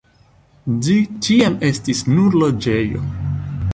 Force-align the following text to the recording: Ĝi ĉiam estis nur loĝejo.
Ĝi 0.87 0.95
ĉiam 1.27 1.57
estis 1.69 2.03
nur 2.15 2.39
loĝejo. 2.45 3.05